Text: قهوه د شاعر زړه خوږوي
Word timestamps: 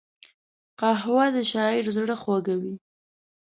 قهوه 0.79 1.25
د 1.35 1.37
شاعر 1.51 1.85
زړه 1.97 2.15
خوږوي 2.21 2.75